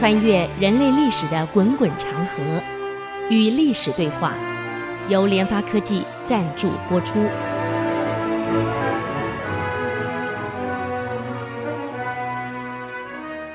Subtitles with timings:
[0.00, 2.42] 穿越人类历史的滚滚长河，
[3.28, 4.34] 与历史对话，
[5.10, 7.20] 由联发科技赞助播出。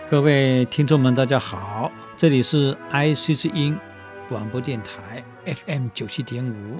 [0.07, 3.75] 各位听众们，大家好，这里是 IC 之音
[4.30, 6.80] 广播电台 FM 九七点五，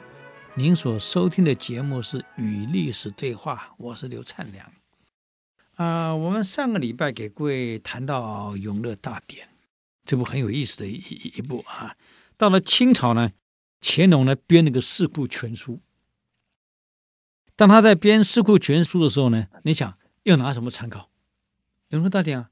[0.54, 4.64] 您所收听的节目是《与历史对话》，我是刘灿良。
[5.78, 9.48] 啊、我们上个礼拜给各位谈到《永乐大典》，
[10.06, 11.98] 这部很有意思的一一,一部啊。
[12.38, 13.32] 到了清朝呢，
[13.82, 15.74] 乾隆呢编了个《四库全书》。
[17.56, 21.02] 当他在编《四库全书》的时候呢，你想要拿什么参考？
[21.90, 22.52] 《永乐大典》啊，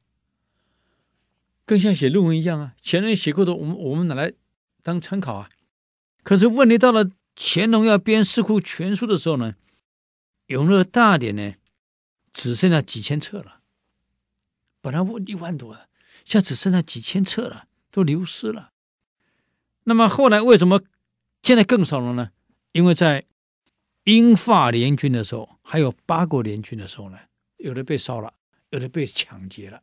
[1.65, 2.75] 更像写论文一样啊。
[2.81, 4.33] 前人写过的，我们我们拿来
[4.81, 5.49] 当参考啊。
[6.23, 9.53] 可是问题到了乾隆要编《四库全书》的时候呢，
[10.47, 11.55] 《永乐大典》呢？
[12.33, 13.59] 只剩下几千册了，
[14.81, 15.77] 本来一万多，
[16.23, 18.71] 现在只剩下几千册了，都流失了。
[19.83, 20.81] 那么后来为什么
[21.41, 22.31] 现在更少了呢？
[22.71, 23.25] 因为在
[24.05, 27.17] 英法联军的时候，还有八国联军的时候呢，
[27.57, 28.33] 有的被烧了，
[28.69, 29.81] 有的被抢劫了，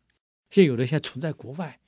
[0.50, 1.78] 现在有的现在存在国外，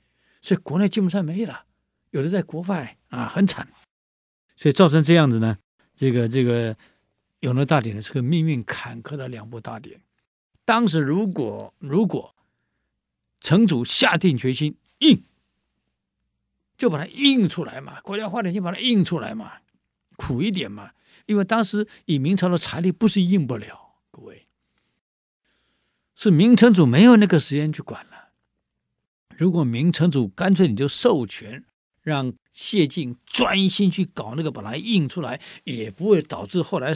[0.41, 1.65] 所以国内基本上没了，
[2.11, 3.67] 有的在国外啊，很惨，
[4.55, 5.57] 所以造成这样子呢，
[5.95, 6.75] 这个这个
[7.41, 9.99] 永乐大典呢是个命运坎坷的两部大典。
[10.65, 12.33] 当时如果如果
[13.43, 15.21] 城主下定决心印，
[16.75, 19.51] 就把它印出来嘛，国家花点钱把它印出来嘛，
[20.15, 20.93] 苦一点嘛，
[21.27, 24.47] 因为当时以明朝的财力不是印不了，各位，
[26.15, 28.29] 是明城主没有那个时间去管了。
[29.35, 31.65] 如果明城主干脆你就授权
[32.01, 36.93] 让谢晋专心去搞那个，把它印出来，也不会导致后来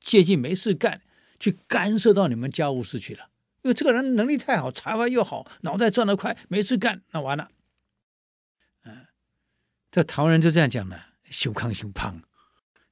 [0.00, 1.02] 谢晋没事干。
[1.38, 3.28] 去干涉到你们家务事去了，
[3.66, 7.48] 因为这个人能力太好，才华又好，脑袋转得快，没事干，那完了。
[8.84, 9.08] 嗯，
[9.90, 12.22] 这台湾人就这样讲的，胸康胸胖，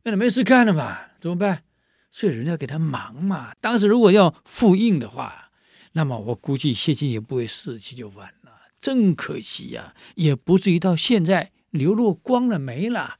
[0.02, 1.62] 那你没事干了嘛，怎么办？
[2.10, 3.54] 所以人家给他忙嘛。
[3.60, 5.52] 当时如果要复印的话，
[5.92, 8.50] 那么我估计谢晋也不会士气就完了，
[8.80, 13.18] 真可惜呀，也不至于到现在流落光了没了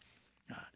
[0.49, 0.71] 啊。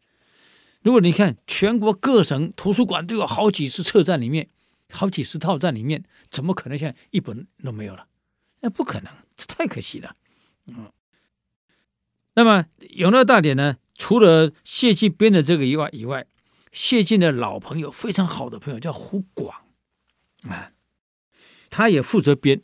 [0.81, 4.49] 如果你看全国各省图书馆都有好几十册在里面，
[4.91, 8.07] 好几十套在里面，怎么可能现在一本都没有了？
[8.61, 10.15] 那不可能，这太可惜了。
[10.67, 10.91] 嗯，
[12.35, 13.77] 那么永乐大典呢？
[13.95, 16.25] 除了谢晋编的这个以外，以外，
[16.71, 19.65] 谢晋的老朋友，非常好的朋友叫胡广
[20.43, 20.71] 啊，
[21.69, 22.61] 他也负责编，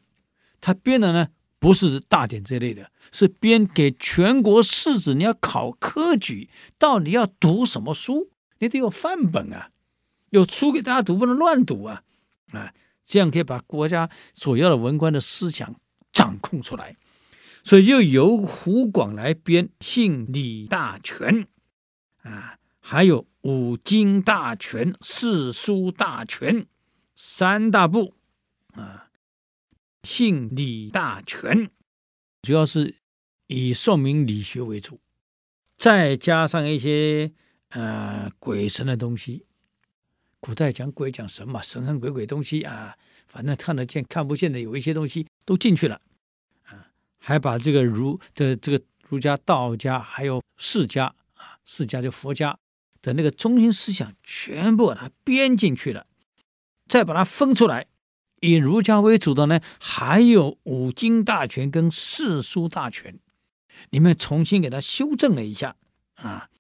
[0.62, 1.30] 他编的呢。
[1.58, 5.16] 不是大典这类的，是编给全国士子。
[5.16, 6.48] 你要考科举，
[6.78, 8.30] 到底要读什么书？
[8.60, 9.72] 你得有范本啊，
[10.30, 12.04] 有书给大家读，不能乱读啊！
[12.56, 12.74] 啊，
[13.04, 15.76] 这样可以把国家所要的文官的思想
[16.12, 16.96] 掌控出来。
[17.64, 21.36] 所以又由胡广来编《信李大全》
[22.22, 26.62] 啊，还有《五经大全》《四书大全》
[27.16, 28.14] 三大部
[28.74, 29.10] 啊。
[30.04, 31.72] 信李大全，
[32.44, 32.98] 主要是
[33.48, 35.02] 以宋明理学为主，
[35.76, 37.32] 再加上一些
[37.70, 39.48] 呃鬼神的东西。
[40.46, 42.96] 古代讲鬼讲神嘛，神神鬼鬼东西啊，
[43.28, 46.00] 反正看得见看不见的有一些东西都进去了
[46.68, 46.86] 啊，
[47.18, 48.80] 还把这个儒的这个
[49.10, 52.56] 儒家、道家还有释家啊，释家就佛家
[53.02, 56.06] 的那个中心思想全部把它编进去了，
[56.88, 57.88] 再把它分出来。
[58.42, 63.18] 以儒家为主的呢，还有五经大全跟四书大全，
[63.90, 65.76] 你们重新给它修正了一下
[66.14, 66.52] 啊。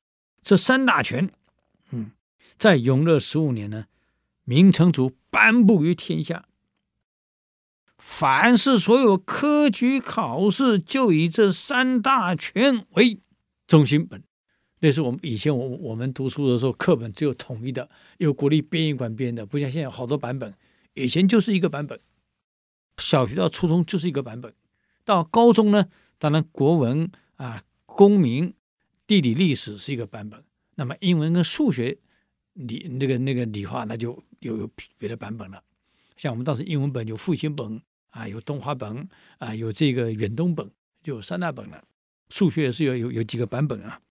[0.41, 1.29] 这三大全，
[2.57, 3.85] 在永乐十五年呢，
[4.43, 6.45] 明成祖颁布于天下，
[7.97, 13.19] 凡是所有科举考试，就以这三大权为
[13.67, 14.23] 中心本。
[14.79, 20.53] 那是我们以前我我们读书的时候，课本只有统一的，由国立编译馆编的，不像现在有好多版本。
[20.93, 21.99] 以前就是一个版本，
[22.97, 24.53] 小学到初中就是一个版本，
[25.03, 25.87] 到高中呢，
[26.17, 28.53] 当然国文啊、公民、
[29.07, 30.43] 地理、历史是一个版本，
[30.75, 31.97] 那么英文跟数学、
[32.55, 35.63] 理那个那个理化，那就有有别的版本了。
[36.17, 39.07] 像我们当时英文本有复兴本啊，有东华本
[39.37, 40.69] 啊，有这个远东本，
[41.03, 41.83] 就有三大本了。
[42.29, 44.01] 数学也是有有有几个版本啊。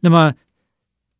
[0.00, 0.34] 那么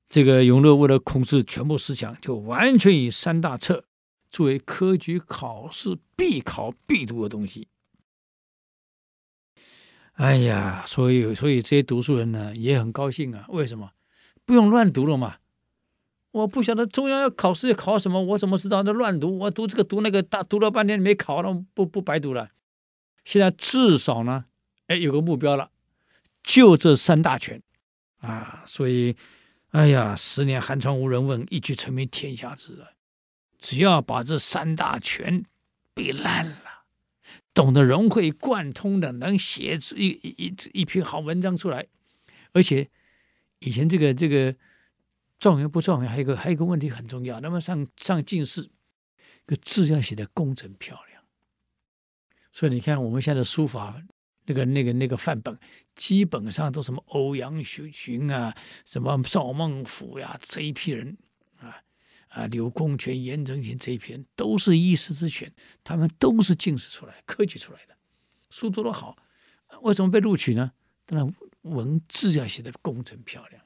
[0.08, 3.84] 这个永乐为了控制全部思想，就完全以三大册。
[4.30, 7.68] 作为科举考试必考必读的东西，
[10.14, 13.46] 哎呀，所以所以这些读书人呢也很高兴啊。
[13.48, 13.92] 为什么？
[14.44, 15.36] 不用乱读了嘛。
[16.34, 18.82] 我不晓得中央要考试要考什么，我怎么知道？
[18.82, 22.50] 那乱读，我读这个读那个，大读了半天没考，那不不白读了。
[23.24, 24.46] 现在至少呢，
[24.88, 25.70] 哎，有个目标了，
[26.42, 27.62] 就这三大权
[28.18, 28.64] 啊！
[28.66, 29.16] 所以，
[29.70, 32.84] 哎呀，十年寒窗无人问，一举成名天下知！
[33.60, 35.44] 只要把这三大权
[35.94, 36.82] 背烂了，
[37.54, 41.86] 懂得融会贯通的，能写出一一一一篇好文章出来，
[42.52, 42.90] 而且
[43.60, 44.56] 以前这个这个
[45.44, 48.70] 状元不状元，还有一个还有一个问题很重要，那么上上进士，
[49.44, 51.22] 个字要写得工整漂亮。
[52.50, 54.02] 所以你看，我们现在书法，
[54.46, 55.58] 那个、那个、那个范本，
[55.94, 58.56] 基本上都什么欧阳修群啊，
[58.86, 61.18] 什么赵孟頫呀，这一批人
[61.58, 61.76] 啊，
[62.28, 65.52] 啊，柳公权、颜真卿这一批人，都是一时之选，
[65.82, 67.94] 他们都是进士出来、科举出来的，
[68.48, 69.14] 书读得好，
[69.82, 70.72] 为什么被录取呢？
[71.04, 73.62] 当然，文字要写得工整漂亮。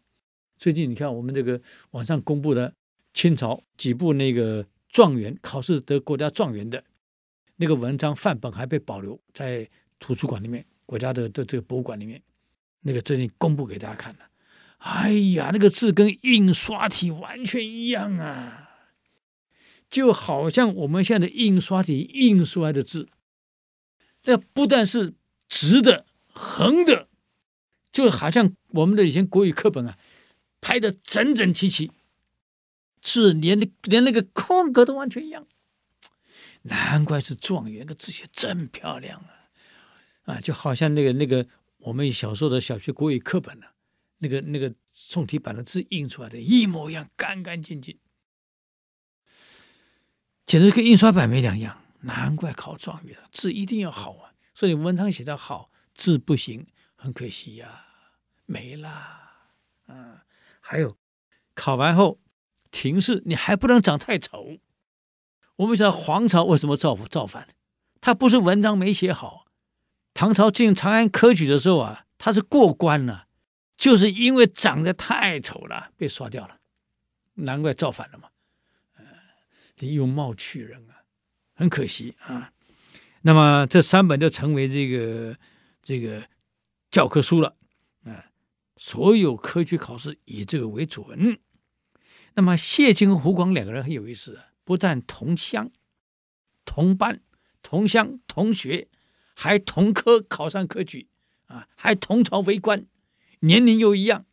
[0.59, 1.61] 最近你看，我们这个
[1.93, 2.75] 网上公布的
[3.15, 6.83] 清朝几部那个状元考试得国家状元的。
[7.57, 9.69] 那个文章范本还被保留在
[9.99, 12.21] 图书馆里面，国家的的这个博物馆里面。
[12.83, 14.21] 那个最近公布给大家看了，
[14.79, 18.71] 哎呀，那个字跟印刷体完全一样啊，
[19.91, 23.09] 就好像我们现在的印刷体印出来的字，
[24.23, 25.15] 这不但是
[25.49, 27.09] 直的、横的，
[27.91, 29.99] 就好像我们的以前国语课本啊，
[30.61, 31.91] 排的整整齐齐，
[33.03, 35.47] 字连的连那个空格都完全一样。
[36.63, 40.35] 难怪是状元，个字写真漂亮啊！
[40.35, 41.47] 啊，就好像那个那个
[41.79, 43.67] 我们小时候的小学国语课本呢、
[44.19, 47.99] 那个那个宋体版的字印出来的一模一样，干干净净，
[50.45, 51.83] 简直跟印刷版没两样。
[52.01, 54.33] 难怪考状元，字一定要好啊！
[54.55, 57.87] 所以文章写得好，字不行，很可惜呀、
[58.47, 59.47] 没啦。
[59.87, 60.25] 啊，
[60.71, 60.99] 还有
[61.55, 62.21] 考完后
[62.71, 64.59] 廷试，你还不能长太丑。
[65.57, 67.49] 我们知道黄巢为什么造造反？
[68.03, 69.47] 他不是文章没写好。
[70.13, 73.29] 唐朝进长安科举的时候啊，他是过关了，
[73.79, 76.59] 就是因为长得太丑了，被刷掉了。
[77.37, 78.29] 难怪造反了嘛。
[78.97, 79.05] 呃，
[79.79, 81.01] 你用貌取人啊，
[81.55, 82.53] 很可惜啊。
[83.23, 85.35] 那么这三本就成为这个
[85.83, 86.29] 这个
[86.91, 87.57] 教科书了。
[88.79, 91.39] 所有科举考试以这个为准。
[92.35, 94.41] 那么谢晋和胡广两个人很有意思。
[94.65, 95.71] 不但同乡、
[96.65, 97.23] 同班、
[97.63, 98.89] 同乡、同学，
[99.35, 101.09] 还同科考上科举
[101.47, 102.87] 啊，还同朝为官，
[103.41, 104.27] 年龄又一样，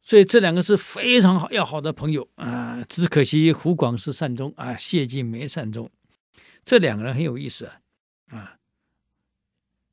[0.00, 2.84] 所以这两个是非常好要好的朋友啊。
[2.88, 5.90] 只可惜胡广是善终啊，谢晋没善终。
[6.64, 7.80] 这两个人很有意思啊
[8.28, 8.58] 啊！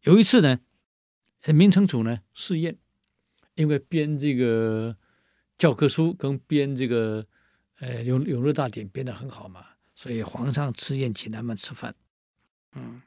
[0.04, 0.60] 有一次呢，
[1.48, 2.78] 明成祖呢试验，
[3.62, 4.98] 因为编这个
[5.58, 7.26] 教科书跟编这个。
[7.84, 9.66] 呃，永永乐大典编得很好嘛，
[9.96, 11.96] 所以皇上赐宴请他们吃饭，
[12.74, 13.02] 嗯，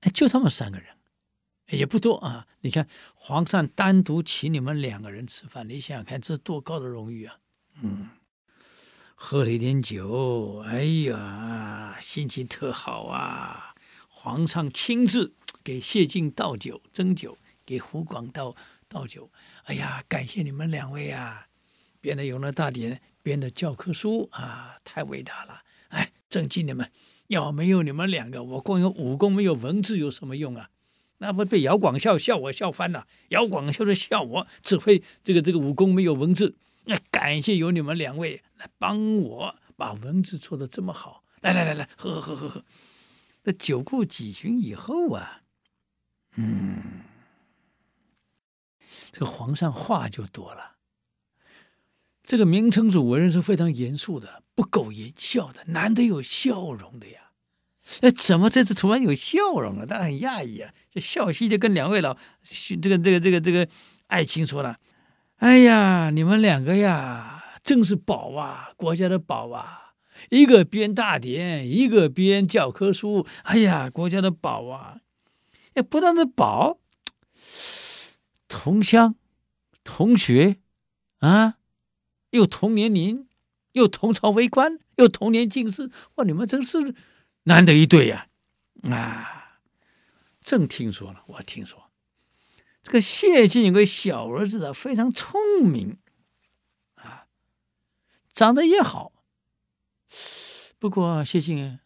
[0.00, 0.96] 哎，就他们三个人，
[1.68, 2.46] 也不多啊。
[2.62, 7.36] 你看，皇上单独请你们两个人吃饭，你想想看，这多高的荣誉啊！
[7.82, 8.08] 嗯，
[9.14, 13.74] 喝了一点酒，哎呀，心情特好啊。
[14.08, 17.36] 皇上亲自给谢晋倒酒斟酒，
[17.66, 18.56] 给胡广倒
[18.92, 19.30] 倒酒。
[19.64, 21.46] 哎呀，感谢你们两位啊！
[22.00, 25.62] 编的《永乐大典》，编的教科书啊，太伟大了！
[25.88, 26.90] 哎，正经你们，
[27.28, 30.68] 要没有你们两个，我光有武功没有文字有什么用啊？
[31.18, 33.06] 那不被姚广孝笑我笑翻了？
[33.28, 36.56] 姚广孝就笑我只会这个这个武功没有文字。
[36.84, 41.22] 那感谢有你们两位来帮我把文字做的这么好。
[41.40, 42.64] 来来来来，喝喝喝喝喝。
[43.44, 45.42] 那酒过几巡以后啊，
[46.34, 47.02] 嗯，
[49.10, 50.72] 这个皇上话就多了。
[52.24, 57.32] 这个明成祖为人是非常严肃的，不苟言笑的，难得有笑容的呀。
[58.00, 59.84] 哎，怎么这次突然有笑容了？
[59.84, 60.72] 他很讶异啊。
[60.88, 62.16] 这孝熙就跟两位老
[62.80, 63.68] 这个这个这个这个
[64.06, 64.78] 爱卿说了
[65.38, 69.94] ：“哎呀，你们两个呀，真是宝啊，国家的宝啊！
[70.30, 73.26] 一个编大典，一个编教科书。
[73.42, 74.98] 哎呀，国家的宝啊！
[75.74, 76.78] 哎，不但是宝，
[78.52, 79.14] 同乡，
[79.82, 80.58] 同学，
[81.18, 81.56] 啊。”
[82.32, 83.28] 又同年龄，
[83.72, 86.24] 又同朝为官，又同年进士，哇！
[86.24, 86.94] 你们真是
[87.42, 88.28] 难得一对呀！
[88.84, 89.60] 啊，啊，
[90.40, 91.90] 正听说了，我听说
[92.82, 95.98] 这个谢晋有个小儿子啊，非常聪明
[96.94, 97.26] 啊，
[98.32, 99.12] 长得也好。
[100.78, 101.80] 不过谢晋，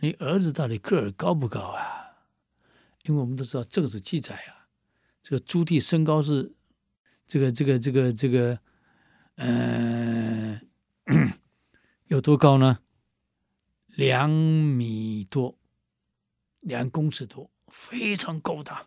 [0.00, 2.26] 你儿子到底个儿高不高啊？
[3.04, 4.53] 因为我们都知道正史记载啊，
[5.24, 6.54] 这个朱棣身高是
[7.26, 8.60] 这个这个这个这个。
[9.36, 10.60] 嗯、
[12.06, 12.78] 有多高呢？
[13.96, 15.58] 两米多，
[16.60, 18.86] 两公尺多非常高大，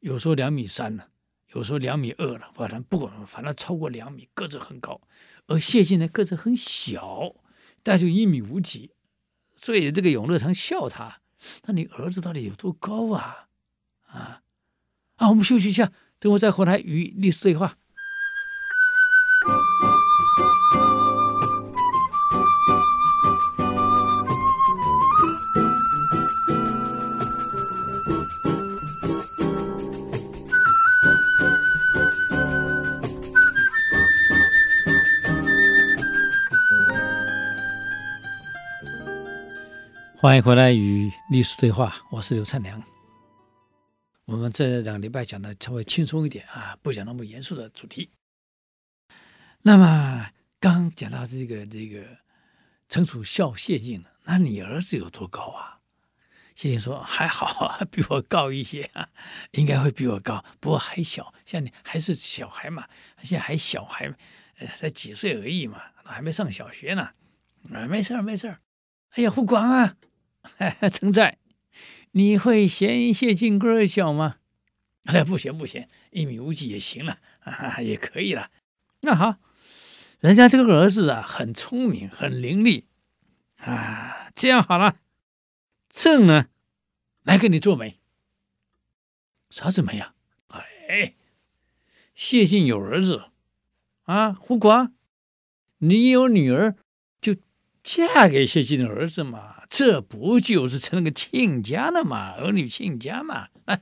[0.00, 1.04] 有时候两米三呢，
[1.48, 5.02] 有时候两米二了，反正不管，反正超过两米，个子很高。
[5.48, 7.34] 而谢晋呢，个子很小，
[7.82, 8.94] 大概就一米五几，
[9.54, 11.20] 所以这个永乐常笑他
[11.68, 13.48] ：“那你儿子到底有多高啊？”
[14.08, 14.43] 啊
[15.16, 15.28] 啊！
[15.28, 17.76] 我们休息一下，等我再回来与历史对话。
[40.16, 42.93] 欢迎回来与历史对话，我是刘灿良。
[44.26, 48.10] 我们这两个礼拜讲的稍微轻松一点啊，不讲那么严肃的主题。
[49.62, 52.02] 那么刚讲到这个这个
[52.88, 55.80] 程楚孝谢晋，那你儿子有多高啊？
[56.54, 59.10] 谢晋说还好， 比我高一些啊，
[59.50, 62.88] 应该会比我高，不过还小，像你还是小孩嘛，
[63.22, 64.10] 现在还小孩，
[64.74, 67.10] 才几岁而已嘛，还没上小学呢。
[67.74, 68.56] 啊，没事儿没事儿。
[69.10, 69.96] 哎呀，胡广啊！
[70.92, 71.38] 承在，
[72.16, 74.36] 你会嫌谢晋个儿小吗？
[75.04, 78.50] 哎，不嫌不嫌，一米五几也行了，啊， 也可以了。
[79.00, 79.36] 那好，
[80.20, 82.84] 人家这个儿子啊，很聪明，很伶俐
[83.58, 84.30] 啊。
[84.34, 84.96] 这样好了，
[85.90, 86.46] 朕呢，
[87.22, 87.98] 来给你做媒。
[89.50, 90.14] 啥子媒呀？
[90.48, 91.14] 哎，
[92.14, 93.24] 谢晋有儿子
[94.04, 94.94] 啊，胡广，
[95.78, 96.76] 你有女儿，
[97.20, 97.36] 就
[97.82, 99.53] 嫁给谢晋的儿子嘛。
[99.76, 102.34] 这不就是成了个亲家了吗？
[102.36, 103.48] 儿女亲家嘛！
[103.64, 103.80] 哎，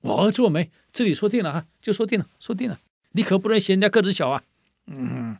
[0.00, 2.80] 我做媒，这里说定了哈，就说定了，说定了。
[3.10, 4.42] 你可不能嫌人家个子小啊！
[4.86, 5.36] 嗯，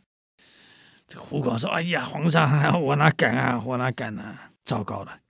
[1.07, 4.51] 这胡广说：“哎呀，皇上，我哪敢啊，我哪敢啊！
[4.63, 5.21] 糟糕了，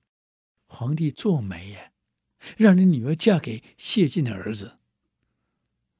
[0.67, 1.91] 皇帝做媒耶，
[2.58, 4.74] 让你女儿嫁给谢晋的儿子，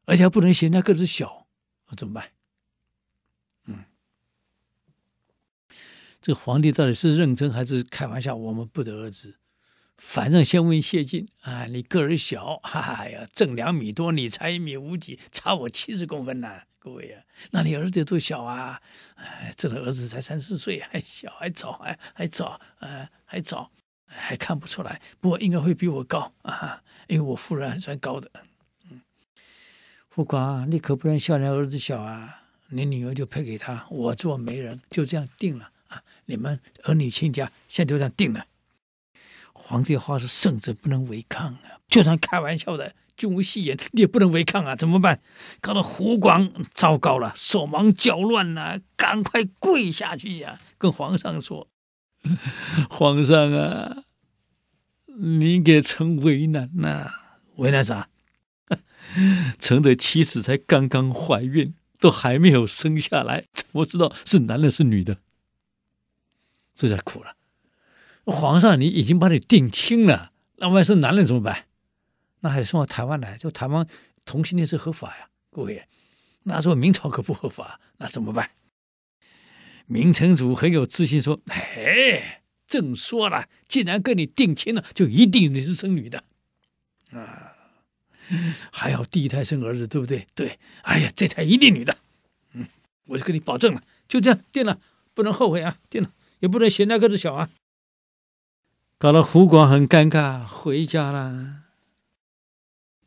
[0.04, 1.48] 而且还不能嫌人家个子小，
[1.96, 2.32] 怎么办？”
[6.26, 8.36] 这个皇帝到底是认真还是开玩笑？
[8.36, 9.36] 我们不得而知。
[10.00, 18.82] 反正先问谢晋啊，你个儿小，哈哈呀，朕两米多，你才一米五几，差我七十公分呢，各位啊，那你儿子多小啊？
[19.18, 23.70] 哎，这个儿子才三四岁，还小，还早，还还早，呃，还早，
[24.08, 25.00] 还看不出来。
[25.20, 28.32] 不过应该会比我高啊，因为我夫人还算高的。
[28.90, 29.00] 嗯，
[30.10, 32.42] 胡广，你可不能笑人家儿子小啊！
[32.70, 35.70] 你女儿就配给他，我做媒人，就这样定了。
[36.26, 38.46] 你们儿女亲家现在就这样定了。
[39.54, 41.80] 皇帝的话是圣旨，不能违抗啊！
[41.88, 44.76] 就算开玩笑的，君无戏言，你也不能违抗啊！
[44.76, 45.22] 怎么办？
[45.60, 51.68] 搞得胡广糟糕了，手忙脚乱呐、赶快跪下去呀、跟皇上说
[52.90, 54.04] ：“皇上啊，
[55.18, 57.12] 你给臣为难呐、
[57.56, 58.10] 为难啥？
[59.60, 65.18] 臣的妻子才刚刚怀孕，都还没有生下来，怎么知道是男的是女的？”
[66.76, 67.36] 这下苦了，
[68.26, 71.66] 皇上，你已经把你定亲了，那万一是男人怎么办？
[72.42, 73.88] 那还得送到台湾来，就台湾
[74.26, 75.88] 同性恋是合法呀，各位，
[76.44, 78.52] 那时候明朝可不合法，那怎么办？
[79.88, 86.24] 明成祖很有自信说：“哎，朕说了，既然跟你定亲了，就一定你是生女的
[87.12, 87.54] 啊，
[88.72, 90.28] 还好第一胎生儿子，对不对？
[90.36, 91.98] 对，哎呀，这胎一定女的，
[92.52, 92.68] 嗯，
[93.06, 94.80] 我就跟你保证了，就这样定了，
[95.14, 97.50] 不能后悔啊，定了。”也不能嫌那个子小啊，
[98.98, 101.64] 搞得胡广很尴尬，回家了，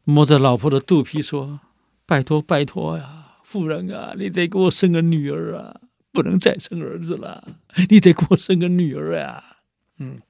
[0.05, 1.61] 摸着老婆的肚皮说
[2.07, 5.81] ：“拜托拜托呀，夫人啊，你得给我生个女儿啊，
[6.13, 7.57] 不能再生儿子了，
[7.91, 9.59] 你得给我生个女儿呀。”
[9.99, 10.21] 嗯，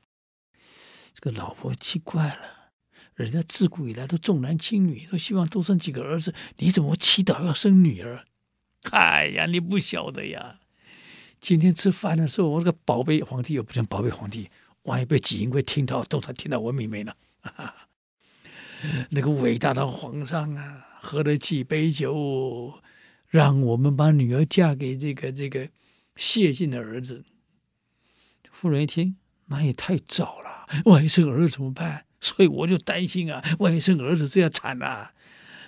[1.14, 2.70] 这个老婆奇怪了，
[3.14, 8.24] 人家自古以来都重男轻女，都希望多生几个儿子，你怎么祈祷要生女儿？
[8.90, 10.57] 哎呀，你不晓得呀。
[11.40, 14.50] 今天吃饭的时候，我这个宝贝皇帝又不像宝贝皇帝，
[14.82, 17.16] 万一被纪灵柜听到，都他听到我妹妹了。
[19.10, 22.80] 那个伟大的皇上啊，喝了几杯酒，
[23.28, 25.68] 让我们把女儿嫁给这个这个
[26.16, 27.24] 谢晋的儿子。
[28.50, 29.16] 夫人一听，
[29.46, 32.04] 那也太早了，万一生儿子怎么办？
[32.20, 35.12] 所以我就担心啊，万一生儿子这样惨啊！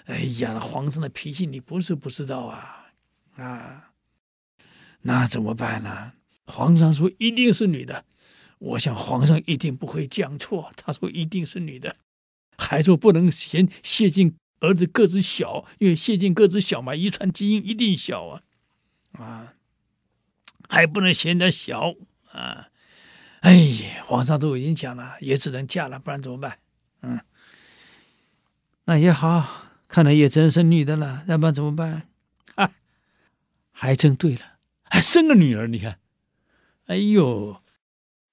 [0.07, 2.87] 哎呀，皇上的脾气你不是不知道啊，
[3.37, 3.90] 啊！
[5.03, 6.13] 那怎么办呢？
[6.47, 8.05] 皇上说一定是女的，
[8.59, 10.73] 我想皇上一定不会讲错。
[10.77, 11.97] 他说一定是女的，
[12.59, 18.43] 还说不能嫌谢晋儿子个子小，因为谢晋个子小嘛，遗传基因一定小啊，
[19.13, 19.55] 啊，
[20.69, 21.95] 还不能嫌他小
[22.33, 22.69] 啊。
[23.41, 26.59] 哎呀，皇上都已经讲了，也只能嫁了，不然怎么办？
[27.03, 27.21] 嗯，
[28.85, 32.09] 那也好，看来也真是女的了，要不然怎么办？
[32.57, 32.73] 啊，
[33.73, 34.50] 还真对了，
[34.91, 35.99] 还生个女儿，你看，
[36.87, 37.63] 哎呦，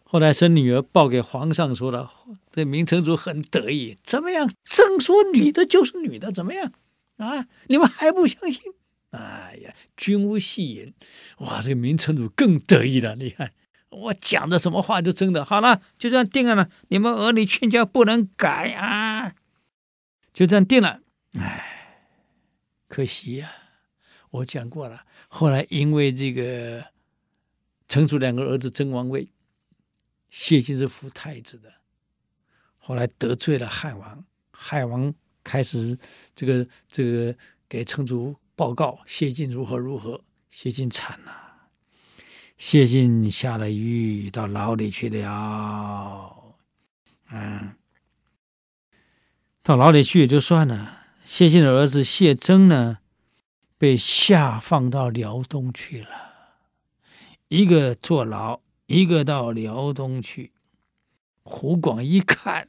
[0.04, 2.12] 后来生女儿报给皇上说了，
[2.52, 4.52] 这明成祖很得意，怎么样？
[4.66, 6.74] 正说女的就是女的，怎么样？
[7.18, 8.74] 啊，你们还不相信？
[9.12, 10.94] 哎呀，君无戏言，
[11.38, 13.54] 哇，这个明成祖更得意了，你看。
[13.90, 16.70] 我讲的什么话就真的好了，就这样定了。
[16.90, 19.34] 你们儿女劝教不能改啊，
[20.34, 21.00] 就这样定了。
[21.40, 22.04] 哎，
[22.90, 23.50] 可惜呀、
[24.32, 25.06] 我讲过了。
[25.38, 26.84] 后来因为这个
[27.88, 29.30] 成祖两个儿子争王位，
[30.32, 31.72] 谢晋是扶太子的，
[32.80, 35.14] 后来得罪了汉王，汉王
[35.44, 35.96] 开始
[36.34, 37.36] 这个这个
[37.70, 41.70] 给成祖报告谢晋如何如何，谢晋惨了。
[42.58, 46.56] 谢晋下了狱，到牢里去了。
[47.32, 47.76] 嗯，
[49.62, 51.04] 到牢里去也就算了。
[51.24, 52.98] 谢晋的儿子谢征呢，
[53.78, 56.10] 被下放到辽东去了。
[57.48, 60.52] 一个坐牢，一个到辽东去。
[61.44, 62.68] 胡广一看，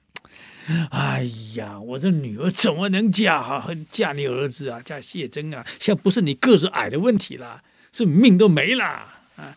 [0.90, 1.24] 哎
[1.56, 3.68] 呀，我这女儿怎么能嫁哈？
[3.90, 4.80] 嫁你儿子啊？
[4.80, 5.66] 嫁谢珍啊？
[5.80, 9.56] 现在不是你个子矮的问题了，是命都没了啊。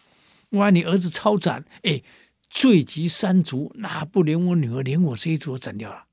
[0.51, 0.70] 哇！
[0.72, 2.01] 你儿子超斩，哎，
[2.50, 6.05] 罪及三族，那不连我女儿，连我这一族都斩掉了，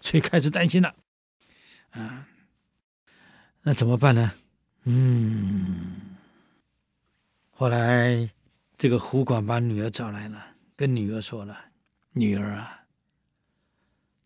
[0.00, 0.94] 所以开始担心了。
[1.90, 2.28] 啊，
[3.62, 4.32] 那怎么办呢？
[4.84, 6.16] 嗯，
[7.50, 8.30] 后来
[8.78, 11.66] 这个胡广把女儿找来了，跟女儿说了
[12.14, 12.86] ：“女儿啊，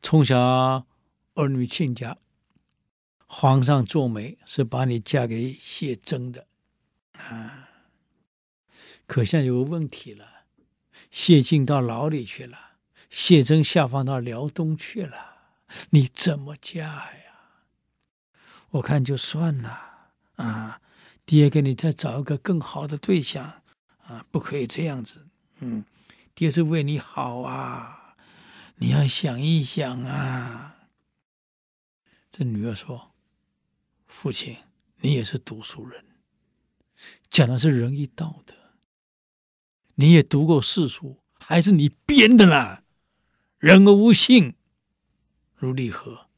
[0.02, 0.38] 从小
[1.34, 2.16] 儿女亲家，
[3.26, 6.46] 皇上做媒是把你嫁给谢征的，
[7.18, 7.70] 啊。”
[9.08, 10.44] 可现在有个问题了，
[11.10, 12.56] 谢晋到牢里去了，
[13.10, 15.36] 谢征下放到辽东去了，
[15.90, 17.21] 你怎么嫁呀？
[18.72, 20.80] 我看就算了啊，
[21.26, 23.62] 爹给你再找一个更好的对象
[24.04, 25.26] 啊，不可以这样子。
[25.60, 25.84] 嗯，
[26.34, 28.16] 爹是为你好啊，
[28.76, 30.76] 你要想一想啊。
[32.30, 33.12] 这女儿说
[34.08, 34.56] ：“父亲，
[35.00, 36.02] 你也是读书人，
[37.28, 38.54] 讲的是仁义道德。”
[39.96, 42.82] 你也读过世书，还是你编的啦？
[43.58, 44.54] 人而无信，
[45.54, 46.30] 如离合。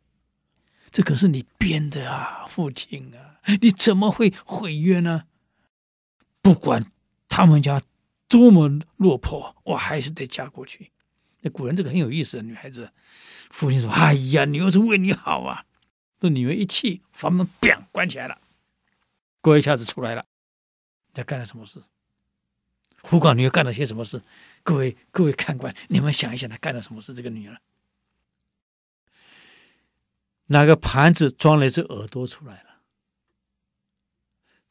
[0.94, 3.42] 这可是你编的啊，父亲啊！
[3.60, 5.24] 你怎么会毁约呢？
[6.40, 6.92] 不管
[7.28, 7.82] 他们家
[8.28, 10.92] 多么落魄，我还是得嫁过去。
[11.40, 12.92] 那古人这个很有意思的女孩子，
[13.50, 15.64] 父亲说：“哎呀，女儿是为你好啊！”
[16.20, 18.38] 这女儿一气，房门砰关起来了。
[19.40, 20.24] 过一下子出来了，
[21.12, 21.82] 在干了什么事？
[23.02, 24.22] 胡广女儿干了些什么事？
[24.62, 27.12] 各位各位看官，你们想一想，她干了什么事？
[27.12, 27.60] 这个女儿
[30.46, 32.80] 拿个盘子装了一只耳朵出来了，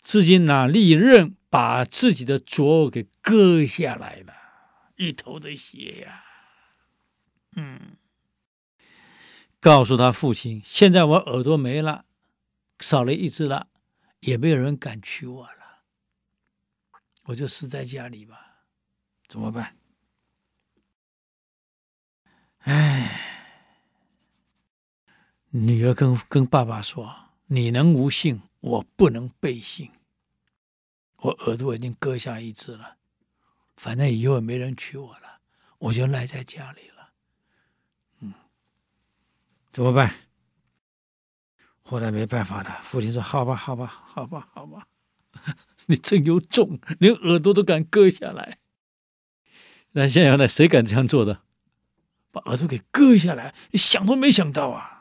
[0.01, 4.33] 自己拿利刃把自己的左耳给割下来了，
[4.97, 6.23] 一头的血呀！
[7.55, 7.97] 嗯，
[9.59, 12.05] 告诉他父亲，现在我耳朵没了，
[12.79, 13.69] 少了一只了，
[14.19, 15.83] 也没有人敢娶我了。
[17.25, 18.65] 我就死在家里吧，
[19.27, 19.77] 怎么办？
[22.59, 23.32] 哎，
[25.55, 29.91] 女儿跟跟爸爸说：“你能无性，我不能背信。
[31.17, 32.97] 我耳朵已经割下一只了，
[33.77, 35.41] 反正以后也没人娶我了，
[35.77, 37.09] 我就赖在家里了。”
[38.21, 38.33] 嗯，
[39.71, 40.11] 怎么办？
[41.83, 44.87] 后来没办法了，父亲说：“好吧，好吧，好吧，好吧。
[45.85, 48.57] ”你真有种，连耳朵都敢割下来。
[49.91, 50.47] 那现在呢？
[50.47, 51.43] 谁敢这样做的？
[52.31, 54.92] 把耳朵给割下来，你想都没想到啊！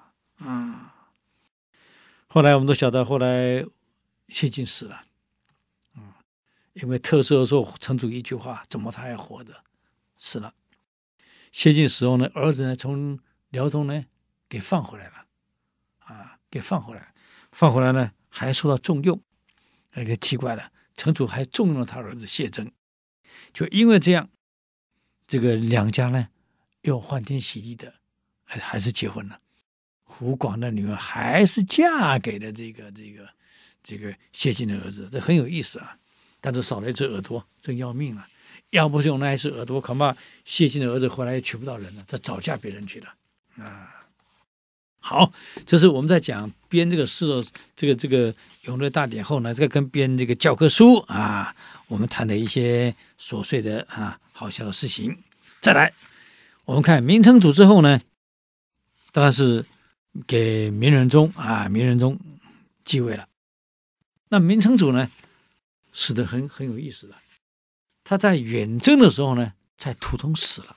[0.42, 0.94] 啊。
[2.28, 3.64] 后来我们都晓得，后来
[4.28, 5.04] 谢晋死了。
[5.96, 6.12] 嗯，
[6.72, 9.62] 因为特赦说成祖一句话，怎么他还活着？
[10.16, 10.54] 死了。
[11.52, 14.06] 谢晋死后呢，儿子呢从辽东呢
[14.48, 15.26] 给放回来了，
[15.98, 17.12] 啊，给放回来，
[17.50, 19.22] 放回来呢还受到重用。
[19.92, 22.72] 那个奇怪了，成祖还重用了他儿子谢征，
[23.52, 24.30] 就因为这样，
[25.26, 26.28] 这个两家呢
[26.80, 27.96] 又欢天喜地的，
[28.44, 29.41] 还还是结婚了。
[30.18, 33.28] 胡广的女儿还是嫁给了这个这个
[33.82, 35.96] 这个谢晋的儿子，这很有意思啊。
[36.40, 38.28] 但是少了一只耳朵，真要命啊！
[38.70, 43.14] 要不是有那一只耳朵，恐怕谢晋的儿子后来也娶不到人了，他早嫁别人去了
[43.58, 43.88] 啊。
[44.98, 45.32] 好，
[45.66, 47.26] 这是我们在讲编这个诗，
[47.74, 51.54] 这个这个《永乐大典》后呢，这个跟编这个教科书啊，
[51.88, 55.16] 我们谈的一些琐碎的啊好笑的事情。
[55.60, 55.92] 再来，
[56.64, 58.00] 我们看明成祖之后呢，
[59.10, 59.64] 当然是
[60.26, 62.18] 给明仁宗啊，明仁宗
[62.84, 63.28] 继位了。
[64.28, 65.10] 那明成祖呢，
[65.92, 67.14] 死得很很有意思的。
[68.04, 70.76] 他在远征的时候呢，在途中死了，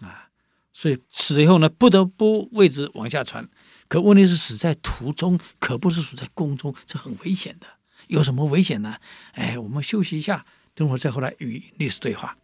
[0.00, 0.28] 啊，
[0.72, 3.48] 所以死以后呢，不得不位置往下传。
[3.86, 7.66] 可问题是死在途中，可不是死在宫中，这很危险的。
[8.08, 8.98] 有什么危险呢？
[9.32, 12.36] 哎，我们休息一下，等会儿再回来与历史对话。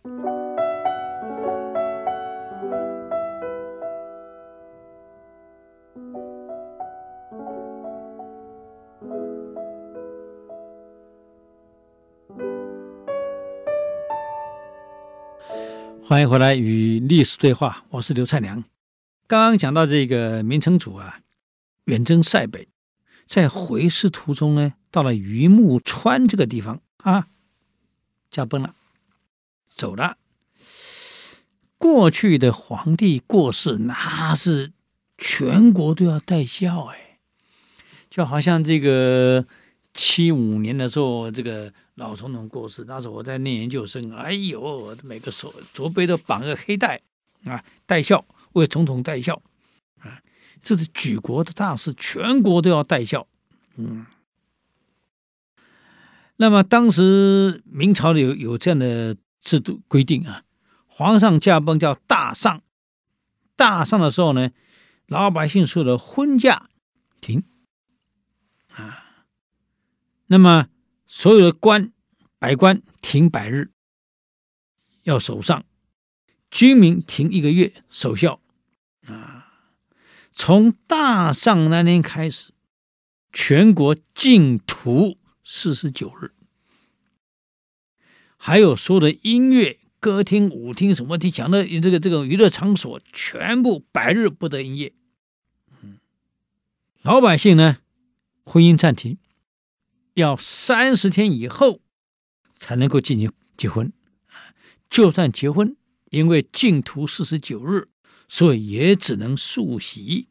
[16.10, 18.64] 欢迎回来与历史对话，我是刘灿良。
[19.28, 21.20] 刚刚讲到这个明成祖啊，
[21.84, 22.66] 远征塞北，
[23.28, 27.28] 在回师途中呢，到了榆木川这个地方啊，
[28.28, 28.74] 驾崩了，
[29.76, 30.16] 走了。
[31.78, 34.72] 过去的皇帝过世，那是
[35.16, 37.20] 全国都要戴孝哎，
[38.10, 39.46] 就好像这个
[40.00, 41.70] 七五年的时候，这个。
[41.96, 46.98] 老总统过世，那时我在念研究生，哎呦，每个手左背都绑个黑带
[47.44, 49.42] 啊，戴孝，为总统戴孝
[50.00, 50.22] 啊，
[50.62, 53.26] 这是举国的大事，全国都要戴孝。
[53.76, 54.06] 嗯，
[56.36, 60.44] 那么当时明朝有有这样的制度规定啊，
[60.86, 62.62] 皇上驾崩叫大丧，
[63.56, 64.52] 大丧的时候呢，
[65.06, 66.70] 老百姓说的婚嫁
[67.20, 67.44] 停
[68.72, 69.09] 啊，
[70.30, 70.68] 那么。
[71.12, 71.92] 所有的官、
[72.38, 73.72] 百官停百日，
[75.02, 75.64] 要守丧；
[76.52, 78.40] 军民停一个月守孝。
[79.08, 79.74] 啊，
[80.30, 82.52] 从大丧那天开始，
[83.32, 86.30] 全国禁屠四十九日，
[88.36, 94.92] 还有所有的音乐、歌厅、舞厅什么的，讲的这个这个娱乐场所，全部百日不得营业。
[95.82, 95.98] 嗯，
[97.02, 97.78] 老百姓呢，
[98.44, 99.18] 婚姻暂停。
[100.20, 101.80] 要三十天以后
[102.58, 103.92] 才能够进行结婚，
[104.88, 105.76] 就算结婚，
[106.10, 107.88] 因为禁屠四十九日，
[108.28, 110.28] 所以也只能素喜，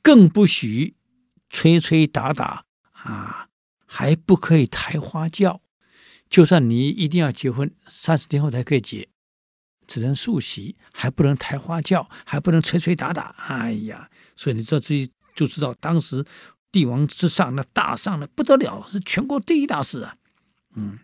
[0.00, 0.94] 更不许
[1.50, 3.48] 吹吹打打啊，
[3.84, 5.60] 还不可以抬花轿。
[6.30, 9.08] 就算你一定要结婚，三十天后才可以结，
[9.86, 13.34] 只能素喜，还不能抬花轿，还不能吹吹打打。
[13.48, 16.24] 哎呀，所以你知道，自己就知道当时。
[16.74, 20.16] 帝王之上，那大上的不得了，是全国第一大事啊。
[20.74, 20.98] 嗯，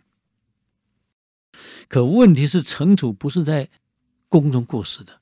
[1.88, 3.68] 可问题是，城主不是在
[4.28, 5.20] 宫中过世的，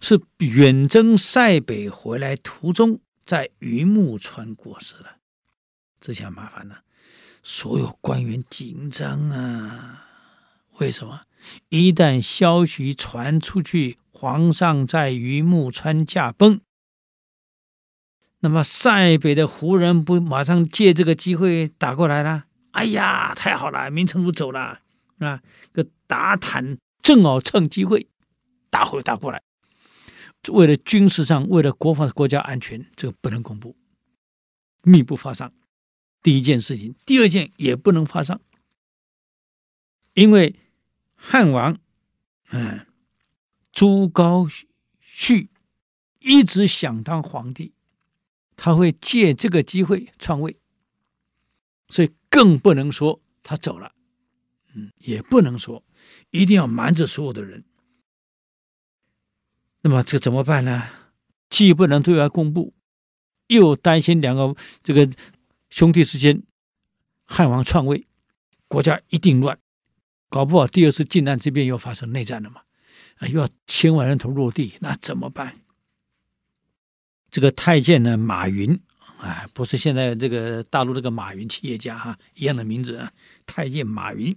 [0.00, 5.18] 是远征塞北回来途中，在榆木川过世了。
[6.00, 6.82] 这下麻烦了，
[7.44, 10.04] 所有官员紧张啊。
[10.78, 11.22] 为什么？
[11.68, 16.60] 一旦消息传出去，皇上在榆木川驾崩。
[18.40, 22.44] 那么塞北的胡人不马上借这个机会打过来了？
[22.70, 24.80] 哎呀，太好了，明成祖走了
[25.18, 25.42] 啊！
[25.72, 28.06] 个打坦正好趁机会
[28.70, 29.42] 打回打过来。
[30.50, 33.76] 为了军事上，为了国防国家安全，这个不能公布，
[34.82, 35.52] 密不发丧。
[36.22, 38.40] 第一件事情，第二件也不能发丧，
[40.14, 40.54] 因为
[41.16, 41.78] 汉王
[42.50, 42.86] 嗯
[43.72, 44.46] 朱高
[45.02, 45.48] 煦
[46.20, 47.72] 一直想当皇帝。
[48.60, 50.58] 他会借这个机会篡位，
[51.88, 53.92] 所以更不能说他走了，
[54.74, 55.84] 嗯，也不能说
[56.32, 57.64] 一定要瞒着所有的人。
[59.82, 60.88] 那么这怎么办呢？
[61.48, 62.74] 既不能对外公布，
[63.46, 65.08] 又担心两个这个
[65.70, 66.42] 兄弟之间
[67.24, 68.08] 汉王篡位，
[68.66, 69.56] 国家一定乱，
[70.28, 72.62] 搞不好第二次靖难之变又发生内战了嘛，
[73.18, 75.60] 啊，又要千万人头落地，那怎么办？
[77.30, 78.80] 这个太监呢，马云，
[79.18, 83.12] 哎，不是现在这个大陆这个马云企业家哈，一样的名字啊，
[83.44, 84.36] 太监马云，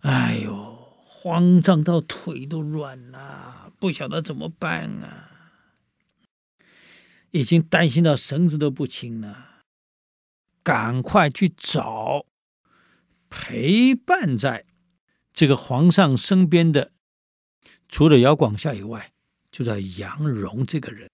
[0.00, 5.30] 哎呦，慌张到腿都软了，不晓得怎么办啊，
[7.30, 9.62] 已经担心到神志都不清了，
[10.62, 12.26] 赶快去找
[13.30, 14.64] 陪伴在
[15.32, 16.90] 这个皇上身边的，
[17.88, 19.12] 除了姚广孝以外，
[19.52, 21.08] 就叫杨荣这个人。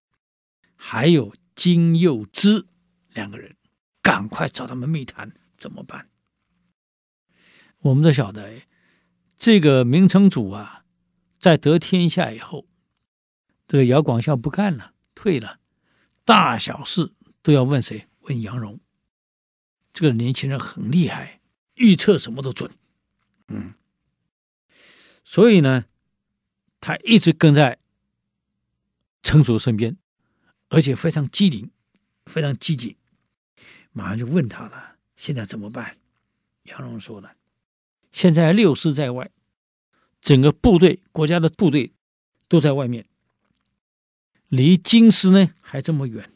[0.85, 2.67] 还有金祐之
[3.11, 3.57] 两个人，
[4.03, 6.09] 赶快找他们密谈，怎么办？
[7.79, 8.63] 我们都晓得，
[9.37, 10.85] 这个明成祖啊，
[11.39, 12.67] 在得天下以后，
[13.69, 15.61] 这个姚广孝不干了，退了，
[16.25, 18.09] 大小事都要问谁？
[18.23, 18.81] 问杨荣。
[19.93, 21.41] 这个年轻人很厉害，
[21.75, 22.69] 预测什么都准。
[23.47, 23.75] 嗯，
[25.23, 25.85] 所以呢，
[26.81, 27.79] 他一直跟在
[29.23, 29.97] 成祖身边。
[30.73, 31.71] 而且非常机灵，
[32.25, 32.97] 非常积极。
[33.93, 35.99] 马上就问他了：“现在怎么办？”
[36.65, 37.37] 杨荣说了
[38.11, 39.31] ：“现在六师在外，
[40.23, 41.93] 整个部队、国家的部队
[42.49, 43.07] 都在外面，
[44.49, 46.33] 离京师呢还这么远，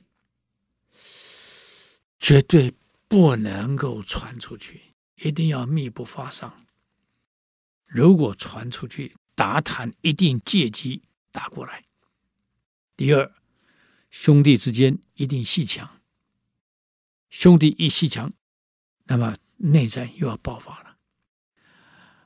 [2.19, 2.75] 绝对
[3.09, 6.55] 不能够传出去，一定要密不发丧。
[7.87, 11.87] 如果传出去，打坦一定借机打过来。
[12.95, 13.33] 第二，
[14.19, 16.01] 兄弟之间一定鬩墙，
[17.29, 18.33] 兄弟一鬩墙，
[19.05, 20.99] 那么。”内战又要爆发了，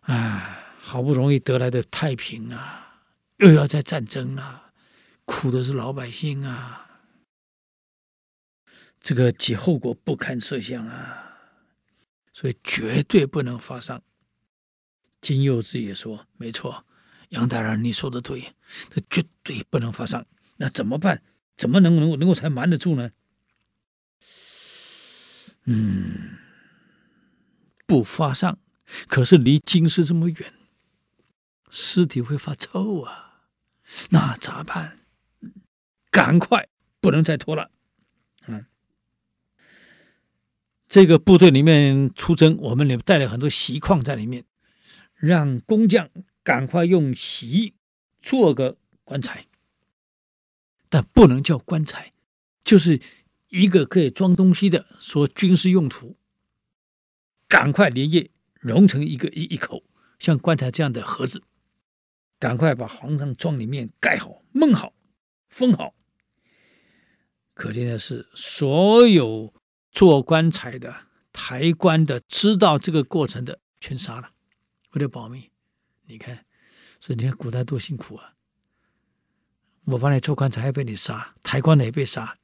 [0.00, 3.04] 啊，好不容易得来的太平啊，
[3.36, 4.72] 又要再战争，啊，
[5.24, 6.90] 苦的是老百姓啊，
[9.00, 11.38] 这个其后果不堪设想啊，
[12.32, 14.02] 所以绝对不能发丧。
[15.20, 16.84] 金幼之也说：“没错，
[17.28, 18.56] 杨大人你说的对，
[18.90, 20.26] 这绝对不能发丧。
[20.56, 21.22] 那怎么办？
[21.60, 23.10] 怎么能能能够才瞒得住呢？”
[25.68, 26.38] 嗯。
[27.86, 28.56] 不发丧，
[29.08, 30.54] 可是离京师这么远，
[31.70, 33.40] 尸体会发臭啊！
[34.10, 35.00] 那咋办？
[36.08, 36.68] 赶快，
[37.00, 37.72] 不能再拖了。
[38.46, 38.64] 嗯，
[40.88, 44.44] 这个部队里面出征，我们里带了很多锡矿在里面，
[45.16, 46.08] 让工匠
[46.44, 47.74] 赶快用锡
[48.22, 49.48] 做个棺材，
[50.90, 52.12] 但不能叫棺材，
[52.62, 53.00] 就是
[53.48, 56.18] 一个可以装东西的，说军事用途。
[57.48, 59.82] 赶快连夜熔成一个一一口
[60.18, 61.42] 像棺材这样的盒子，
[62.38, 64.92] 赶快把皇上装里面盖好、闷好、
[65.48, 65.94] 封好。
[67.54, 69.52] 可怜的是，所有
[69.90, 74.30] 做棺材的、抬棺的、知道这个过程的，全杀了，
[74.92, 75.50] 为了保密。
[76.06, 76.46] 你看，
[77.00, 78.34] 所以你看古代多辛苦啊！
[79.86, 82.38] 我帮你做棺材，还被你杀；抬棺的也被杀，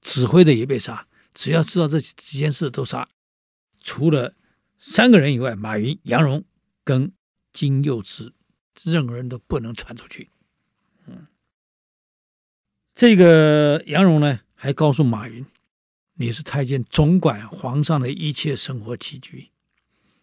[0.00, 1.06] 指挥的也被杀。
[1.34, 3.08] 只要知道这几件事，都杀。
[3.82, 4.34] 除了
[4.78, 6.44] 三个人以外，马云、杨荣
[6.84, 7.12] 跟
[7.52, 8.32] 金幼之，
[8.84, 10.30] 任何人都不能传出去。
[11.06, 11.26] 嗯，
[12.94, 15.46] 这个杨荣呢，还告诉马云
[16.14, 19.50] ：“你是太监，总管皇上的一切生活起居，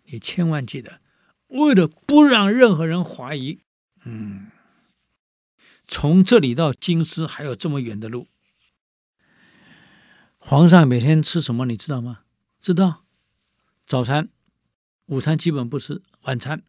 [0.06, 1.00] 你千万记得，
[1.48, 3.62] 为了不让任何人怀疑，
[4.04, 4.52] 嗯，
[5.88, 8.28] 从这里到京师还有这么远的路，
[10.38, 12.22] 皇上每天吃什么，你知道吗？
[12.62, 13.04] 知道。”
[13.88, 14.30] 早餐、
[15.06, 16.64] 午餐基本不吃，晚餐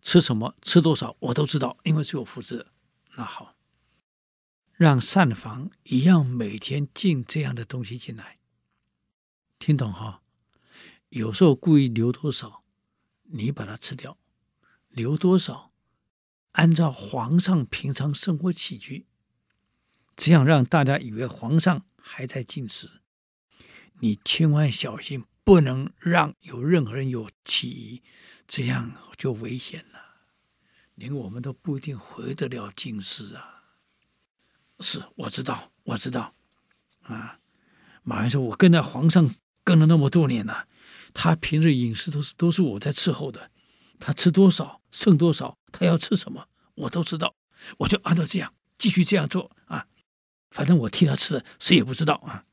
[0.00, 2.68] 吃什么、吃多少我都知道，因为是我负责。
[3.16, 3.54] 那好，
[4.72, 8.38] 让膳房一样每天进这样的东西进来，
[9.58, 10.22] 听懂哈？
[11.10, 12.62] 有时候故意留多少，
[13.24, 14.16] 你把它吃掉；
[14.88, 15.67] 留多少，
[16.52, 19.06] 按照皇上平常生活起居，
[20.16, 23.02] 这样让大家以为皇上还在进食，
[24.00, 25.24] 你千万小心。
[25.44, 28.02] 不能让有任何人有起疑，
[28.46, 29.98] 这样就危险了，
[30.94, 33.62] 连我们都不一定回得了京师啊。
[34.80, 36.34] 是，我知道，我知道，
[37.00, 37.40] 啊，
[38.02, 39.34] 马云说，我跟在皇上
[39.64, 40.68] 跟了那么多年了，
[41.14, 43.50] 他平日饮食都是都是我在伺候的，
[43.98, 47.34] 他吃多少剩多少，他要吃什么我都知道，
[47.78, 49.86] 我就按照这样继续这样做啊，
[50.50, 52.44] 反正我替他吃的，谁也不知道啊。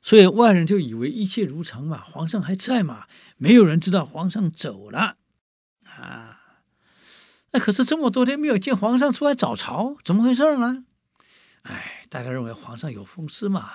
[0.00, 5.16] 所以外人就以为一切如常嘛，皇上还在嘛，没有人知道皇上走了
[5.84, 6.38] 啊。
[7.52, 10.84] 那可是这么多天没有见皇上出来早朝，怎么回事呢？
[11.62, 13.72] 哎，大家认为皇上有风湿嘛，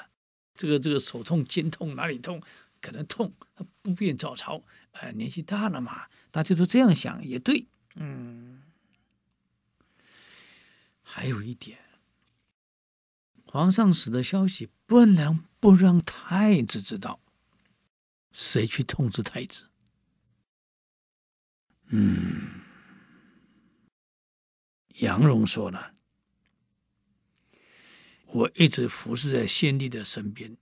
[0.55, 2.41] 这个这个手痛肩痛哪里痛，
[2.81, 4.63] 可能痛，他不便早朝。
[4.93, 7.67] 哎，年纪大了嘛，大家都这样想也对。
[7.97, 8.63] 嗯，
[11.03, 11.77] 还有一点，
[13.45, 15.43] 皇上死的消息不能。
[15.59, 17.19] 不让太子知道，
[18.31, 19.71] 谁去通知太子？
[21.87, 22.61] 嗯，
[24.99, 25.95] 杨荣说了，
[28.27, 30.55] 我一直服侍在先帝的身边。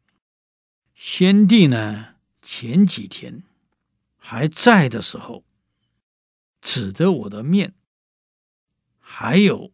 [0.94, 3.44] 先帝呢，前几天
[4.16, 5.44] 还在的时候，
[6.66, 7.76] 指着我的面，
[8.98, 9.72] 还有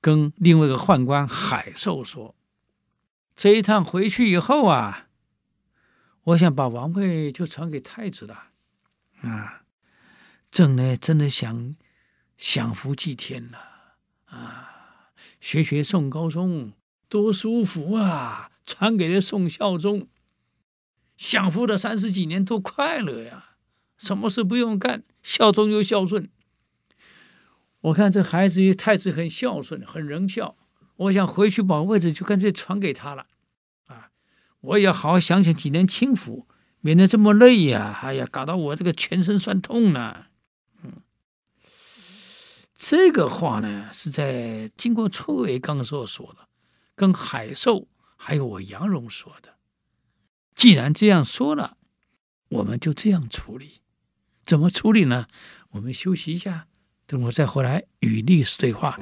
[0.00, 2.34] 跟另外一个宦官海寿说。
[3.36, 5.08] 这一趟回去以后啊，
[6.22, 8.52] 我想把王位就传给太子了，
[9.20, 9.64] 啊，
[10.50, 11.76] 朕呢真的想
[12.38, 13.58] 享福祭天了，
[14.24, 16.72] 啊，学学宋高宗
[17.10, 20.08] 多舒服啊，传给了宋孝宗，
[21.18, 23.56] 享福了三十几年多快乐呀，
[23.98, 26.30] 什么事不用干，孝忠又孝顺，
[27.80, 30.56] 我看这孩子与太子很孝顺，很仁孝。
[30.96, 33.26] 我想回去把位置就干脆传给他了，
[33.86, 34.10] 啊，
[34.60, 36.46] 我也好好享享几年清福，
[36.80, 37.98] 免得这么累呀！
[38.02, 40.26] 哎呀，搞得我这个全身酸痛呢。
[40.82, 41.02] 嗯，
[42.74, 46.48] 这个话呢是在经过崔维刚说说的，
[46.94, 49.54] 跟海寿还有我杨荣说的。
[50.54, 51.78] 既然这样说了，
[52.48, 53.80] 我们就这样处理。
[54.50, 55.28] 怎么处理呢？
[55.70, 56.66] 我们休息一下，
[57.06, 58.98] 等会再回来与历史对话。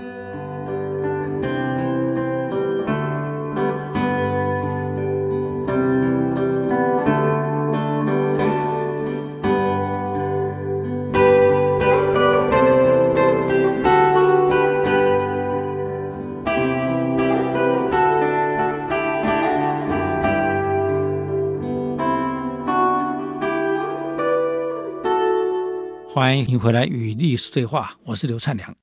[26.19, 28.77] 欢迎回来与历史对话，我是刘灿良。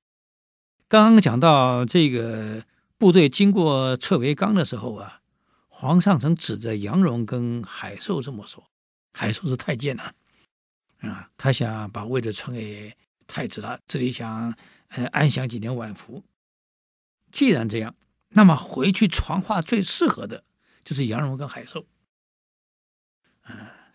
[0.88, 2.64] 刚刚讲到这个
[2.98, 5.20] 部队经过澈维冈的时候啊，
[5.68, 8.64] 皇上曾指着杨荣跟海寿这么说
[9.12, 10.14] ：“海寿是太监啊，
[11.02, 12.96] 啊，他想把位置传给
[13.28, 14.56] 太子了，这里想
[14.88, 16.24] 呃安享几年晚福。
[17.34, 17.94] 既然这样，
[18.30, 20.46] 那么回去传话最适合的
[20.86, 21.86] 就是杨荣跟海寿。”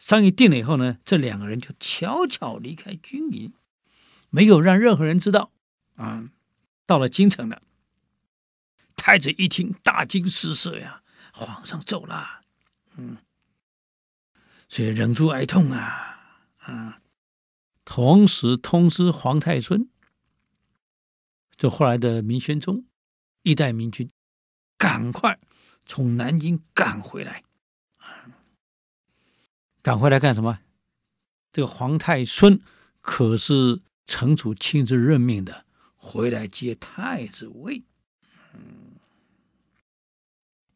[0.00, 3.52] 商议定了以后呢，这两个人就悄悄离开军营，
[4.30, 5.52] 没有让任何人知道。
[5.94, 6.30] 啊，
[6.86, 7.62] 到了京城了。
[8.96, 11.02] 太子一听，大惊失色呀！
[11.32, 12.42] 皇上走了，
[12.96, 13.18] 嗯，
[14.68, 16.18] 所以忍住哀痛啊，
[16.58, 17.00] 啊，
[17.84, 19.88] 同时通知皇太孙，
[21.56, 22.84] 就后来的明宣宗，
[23.42, 24.10] 一代明君，
[24.76, 25.38] 赶快
[25.86, 27.44] 从南京赶回来。
[29.83, 30.61] 赶回来干什么？
[31.53, 32.61] 这个皇太孙
[33.01, 35.64] 可是城主亲自任命的，
[35.97, 37.83] 回来接太子位。
[38.55, 38.97] 嗯，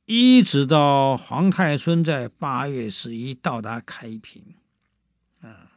[0.06, 4.42] 一直到皇太孙在八月十一到达开平，
[5.42, 5.70] 啊，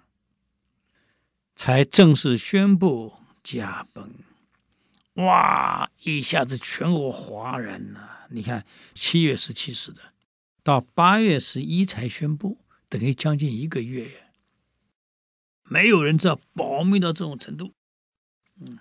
[1.56, 3.14] 才正式宣布
[3.44, 4.10] 驾崩。
[5.16, 5.90] 哇！
[6.04, 8.28] 一下子全国哗然了。
[8.30, 10.02] 你看，七月十七死的，
[10.64, 12.60] 到八月十一才宣布。
[12.90, 14.30] 等于将近一个月，
[15.64, 17.74] 没有人知道保密到这种程度，
[18.62, 18.80] 嗯，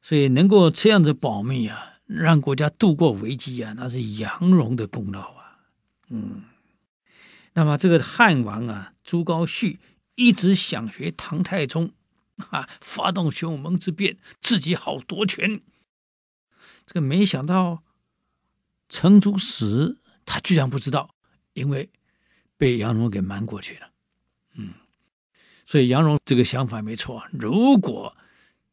[0.00, 5.58] 所以能够这样子保密啊，让国家度过危机啊，那是杨荣的功劳啊，
[6.08, 6.44] 嗯，
[7.54, 9.78] 那么这个汉王啊，朱高煦
[10.14, 11.90] 一直想学唐太宗
[12.50, 15.60] 啊，发动玄武门之变，自己好夺权，
[16.86, 17.82] 这个没想到
[18.88, 21.16] 成祖死，他居然不知道，
[21.54, 21.90] 因为。
[22.58, 23.90] 被杨荣给瞒过去了，
[24.56, 24.74] 嗯，
[25.64, 27.24] 所以杨荣这个想法没错。
[27.30, 28.16] 如果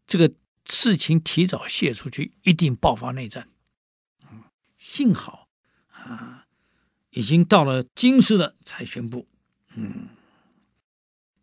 [0.08, 0.34] 这个
[0.65, 3.48] 事情提早泄出去，一定爆发内战。
[4.32, 4.43] 嗯，
[4.80, 5.48] 幸好
[5.91, 6.48] 啊，
[7.12, 9.28] 已经到了京师了才宣布。
[9.76, 10.08] 嗯，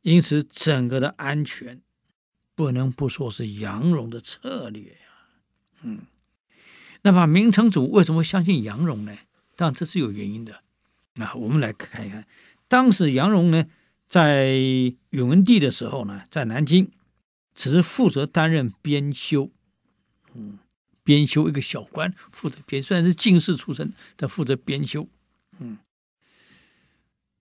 [0.00, 1.80] 因此整个的安全
[2.56, 4.98] 不能不说是杨荣的策略呀。
[5.82, 6.06] 嗯，
[7.02, 9.16] 那么明成祖为什么相信杨荣呢？
[9.54, 10.64] 当然这是有原因的。
[11.14, 12.26] 那我们来看一看，
[12.68, 13.66] 当时杨荣呢，
[14.08, 14.54] 在
[15.10, 16.90] 永文帝的时候呢，在南京，
[17.54, 19.50] 只是负责担任编修，
[20.34, 20.58] 嗯，
[21.04, 25.06] 编修一个小官，负责编，虽然是进士出身，但负责编修，
[25.58, 25.78] 嗯。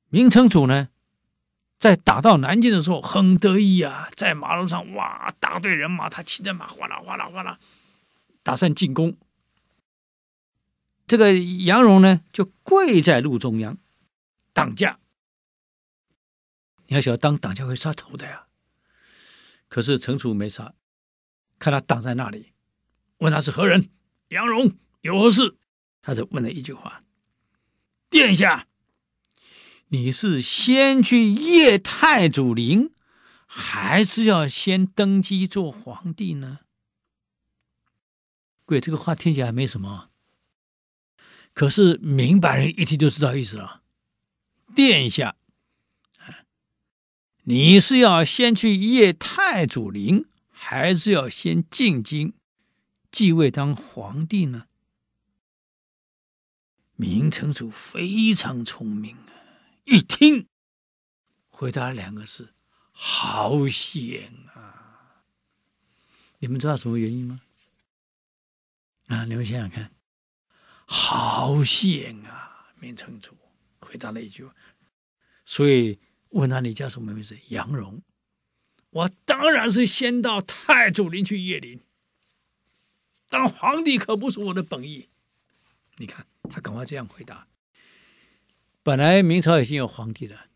[0.09, 0.89] 明成祖呢，
[1.79, 7.57] 在打到南京的时候很得意啊，在马路上哇，大队人马，他骑着马哗啦哗啦哗啦，
[8.43, 9.15] 打算进攻。
[11.11, 13.77] 这个杨荣呢，就跪在路中央
[14.53, 14.97] 挡驾。
[16.87, 18.47] 你要晓得，当挡驾会杀头的呀。
[19.67, 20.73] 可是程楚没杀，
[21.59, 22.53] 看他挡在那里，
[23.17, 23.89] 问他是何人，
[24.29, 25.57] 杨荣有何事？
[26.01, 27.03] 他就问了一句话
[28.09, 28.69] ：“殿下，
[29.89, 32.93] 你是先去谒太祖陵，
[33.45, 36.59] 还是要先登基做皇帝呢？”
[38.63, 40.10] 贵，这个话听起来没什么。
[41.53, 43.83] 可是明白人一听就知道意思了，
[44.73, 45.35] 殿下，
[47.43, 52.33] 你是要先去谒太祖陵，还是要先进京
[53.11, 54.67] 继位当皇帝呢？
[56.95, 59.33] 明成祖非常聪明啊，
[59.85, 60.47] 一听
[61.49, 62.53] 回答两个字：
[62.91, 65.23] 好险啊！
[66.39, 67.41] 你们知道什么原因吗？
[69.07, 69.91] 啊，你们想想看。
[70.93, 72.73] 好险啊！
[72.77, 73.31] 明成祖
[73.79, 74.45] 回答了一句，
[75.45, 75.97] 所以
[76.31, 77.37] 问他，你叫什么名字？
[77.47, 78.01] 杨荣。
[78.89, 81.79] 我当然是先到太祖陵去谒陵。
[83.29, 85.07] 当皇帝可不是我的本意。
[85.95, 87.47] 你看，他赶快这样回答。
[88.83, 90.47] 本来明朝已经有皇帝了，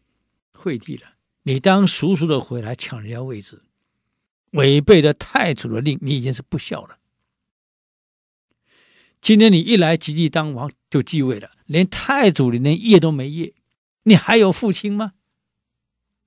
[0.51, 1.13] 惠帝了，
[1.43, 3.63] 你当叔叔的回来抢人家位置，
[4.51, 6.99] 违背了太祖的令，你已经是不孝了。
[9.26, 13.55] 今天你一来即即当王就继位了，连太祖你连业都没业，
[14.03, 15.13] 你还有父亲吗？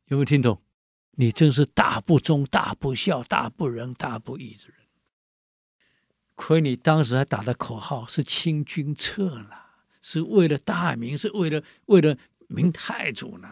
[0.06, 0.60] 有没有听懂？
[1.12, 4.78] 你真是大不忠、大不孝、大不仁、大不义之人。
[6.34, 9.50] 亏你当时还打的口号是清君侧呢，
[10.02, 12.18] 是为了大明，是为了为了
[12.48, 13.48] 明太祖呢。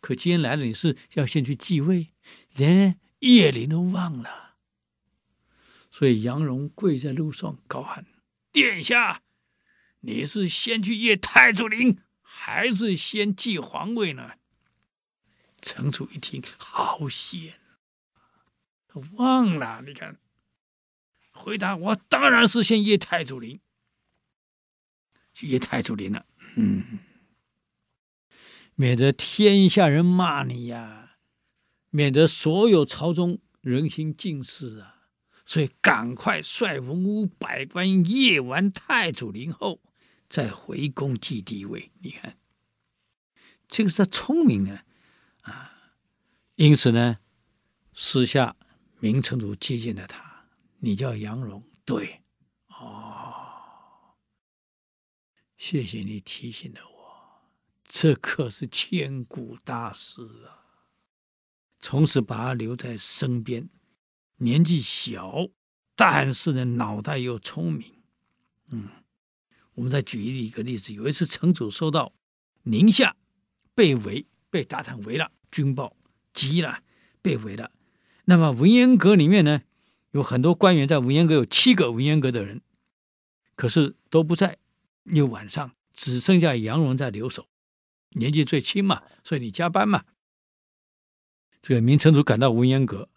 [0.00, 2.06] 可今天来了，你是要先去继位，
[2.56, 4.54] 连业龄都忘了。
[5.90, 8.06] 所以杨荣跪在路上高喊
[8.52, 9.22] ：“殿下，
[10.00, 14.32] 你是先去谒太祖陵，还是先继皇位呢？”
[15.62, 17.60] 程楚一听，好险，
[18.88, 19.82] 他忘了。
[19.86, 20.18] 你看，
[21.32, 23.60] 回答我当然是先谒太祖陵，
[25.34, 26.24] 去业太祖陵了。
[26.56, 26.98] 嗯，
[28.74, 31.18] 免得天下人骂你呀，
[31.90, 34.99] 免得所有朝中人心尽失啊。
[35.50, 39.82] 所以赶快率文武百官夜完太祖陵后，
[40.28, 41.90] 再回宫继帝位。
[41.98, 42.38] 你看，
[43.66, 44.84] 这个是他聪明啊。
[45.40, 45.72] 啊，
[46.54, 47.18] 因此呢，
[47.92, 48.54] 私下
[49.00, 50.44] 明成祖接见了他。
[50.78, 52.22] 你叫杨荣，对，
[52.68, 54.14] 哦，
[55.56, 57.50] 谢谢你提醒了我，
[57.82, 60.78] 这可是千古大事啊。
[61.80, 63.68] 从此把他留在身边，
[64.40, 65.48] 年纪小，
[65.96, 67.94] 但是呢，脑袋又聪明。
[68.68, 68.88] 嗯，
[69.74, 72.12] 我们再举一个例子，有一次成祖收到
[72.64, 73.16] 宁夏
[73.74, 74.26] 被围。
[74.52, 75.96] 被打探围了，军报
[76.34, 76.82] 急了，
[77.22, 77.70] 被围了。
[78.24, 79.62] 那么文渊阁里面呢，
[80.10, 82.60] 有很多官员在文渊阁，有七个文渊阁的人，
[83.54, 84.58] 可是都不在。
[85.04, 87.46] 又晚上，只剩下杨荣在留守，
[88.14, 90.02] 年纪最轻嘛，所以你加班嘛。
[91.62, 93.08] 这个明成祖赶到文渊阁，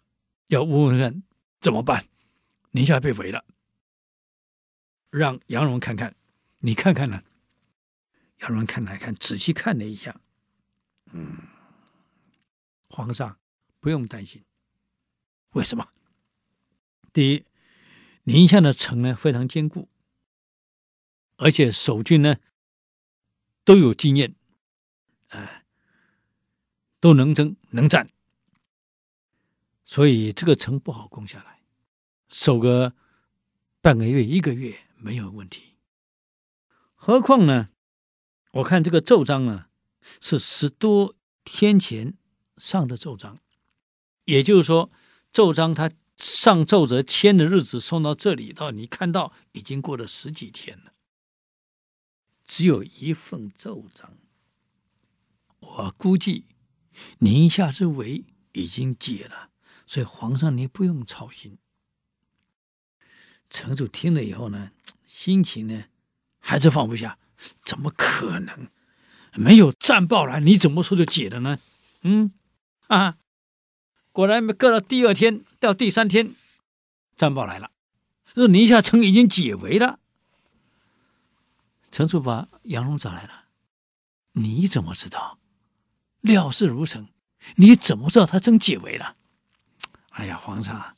[0.48, 1.22] 要问问看
[1.60, 2.06] 怎么办。
[2.72, 3.44] 宁夏被围了，
[5.10, 6.16] 让杨荣看看，
[6.58, 7.22] 你看看呢？
[8.40, 10.20] 杨荣看来看，仔细看了一下。
[11.12, 11.38] 嗯，
[12.88, 13.38] 皇上
[13.78, 14.44] 不用担心。
[15.50, 15.88] 为什么？
[17.12, 17.44] 第一，
[18.24, 19.88] 宁夏的城呢非常坚固，
[21.36, 22.38] 而且守军呢
[23.64, 24.34] 都有经验，
[25.28, 25.64] 哎，
[26.98, 28.10] 都能征能战，
[29.94, 31.62] 所以这个城不好攻下来，
[32.28, 32.96] 守个
[33.80, 35.76] 半个月一个月没有问题。
[36.96, 37.68] 何况呢，
[38.54, 39.68] 我看这个奏章啊。
[40.20, 41.14] 是十多
[41.44, 42.18] 天前
[42.56, 43.38] 上的奏章，
[44.24, 44.90] 也就是说，
[45.32, 50.92] 奏章他上奏折签的日子送到这里，到你看到已经过了十几天了，
[52.44, 54.18] 只有一份奏章。
[55.60, 56.44] 我估计
[57.20, 59.52] 宁夏之围已经解了，
[59.86, 61.58] 所以皇上你不用操心。
[63.50, 64.70] 城主听了以后呢，
[65.06, 65.84] 心情呢
[66.40, 67.18] 还是放不下，
[67.64, 68.68] 怎么可能？
[69.34, 71.58] 没有战报来，你怎么说就解了呢？
[72.02, 72.32] 嗯，
[72.86, 73.18] 啊，
[74.12, 76.34] 果然隔了第二天到第三天，
[77.16, 77.70] 战报来了，
[78.34, 79.98] 说宁夏城已经解围了。
[81.90, 83.44] 城主把杨荣找来了，
[84.32, 85.38] 你怎么知道？
[86.20, 87.08] 料事如神，
[87.56, 89.16] 你怎么知道他真解围了？
[90.14, 90.96] 哎呀，皇上，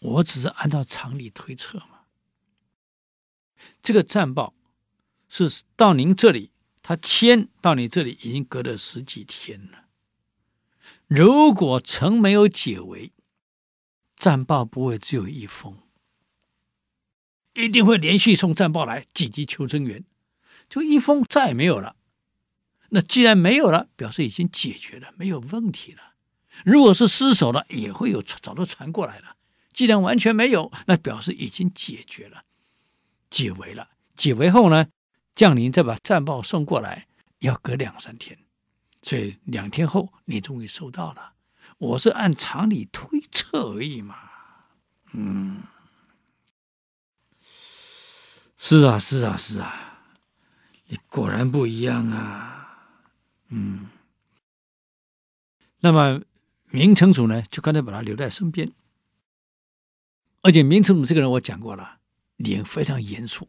[0.00, 2.00] 我只是按照常理推测嘛。
[3.82, 4.54] 这个战报
[5.28, 6.52] 是到您这里。
[6.80, 9.88] 他签到你这里已经隔了十几天了。
[11.06, 13.12] 如果城没有解围，
[14.16, 15.82] 战报不会只有一封，
[17.52, 20.02] 一定会连续送战报来，紧急求增援。
[20.70, 21.96] 就一封再也没有了。
[22.88, 26.07] 那既然没有了，表示已经解决了，没有问题了。
[26.64, 29.36] 如果是失守了，也会有早都传过来了。
[29.72, 32.42] 既然完全没有，那表示已经解决了，
[33.30, 33.88] 解围了。
[34.16, 34.86] 解围后呢？
[35.34, 37.06] 将领再把战报送过来，
[37.38, 38.36] 要隔两三天，
[39.02, 41.34] 所以两天后你终于收到了。
[41.78, 44.16] 我是按常理推测而已嘛。
[45.12, 45.62] 嗯，
[48.56, 50.00] 是啊，是啊，是啊，
[50.88, 52.88] 你果然不一样啊。
[53.50, 53.88] 嗯，
[55.78, 56.20] 那么
[56.70, 58.72] 明成祖呢，就干脆把他留在身边，
[60.42, 61.98] 而且明成祖这个人我讲过了，
[62.36, 63.48] 脸非常严肃。